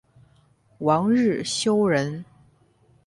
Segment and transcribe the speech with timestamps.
[0.79, 2.25] 王日休人。